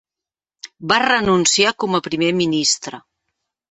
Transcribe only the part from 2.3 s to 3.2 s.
ministre.